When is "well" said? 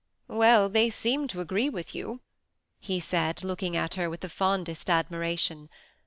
0.27-0.67